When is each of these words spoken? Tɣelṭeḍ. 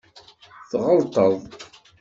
Tɣelṭeḍ. 0.69 1.37